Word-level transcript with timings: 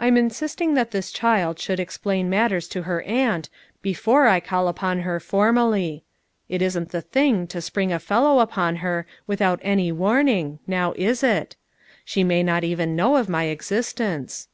"I'm 0.00 0.16
insisting 0.16 0.74
that 0.74 0.90
this 0.90 1.12
child 1.12 1.60
should 1.60 1.78
explain 1.78 2.28
matters 2.28 2.66
to 2.70 2.82
her 2.82 3.02
aunt, 3.02 3.48
before 3.80 4.26
I 4.26 4.40
call 4.40 4.66
upon 4.66 5.02
her 5.02 5.20
for 5.20 5.52
mally. 5.52 6.02
It 6.48 6.62
isn't 6.62 6.88
the 6.88 7.00
thing 7.00 7.46
to 7.46 7.60
spring 7.60 7.92
a 7.92 8.00
fellow 8.00 8.40
upon 8.40 8.74
her 8.82 9.06
without 9.28 9.60
any 9.62 9.92
warning; 9.92 10.58
now 10.66 10.94
is 10.96 11.22
it? 11.22 11.54
She 12.04 12.24
may 12.24 12.42
not 12.42 12.64
even 12.64 12.96
know 12.96 13.14
of 13.18 13.28
my 13.28 13.44
existence." 13.44 14.48